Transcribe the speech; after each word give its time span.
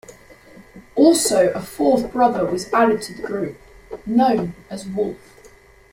Also 0.95 1.51
a 1.53 1.61
fourth 1.61 2.11
brother 2.11 2.43
was 2.43 2.67
added 2.73 3.03
to 3.03 3.13
the 3.13 3.21
group 3.21 3.55
known 4.03 4.55
as 4.67 4.87
Wolf. 4.87 5.43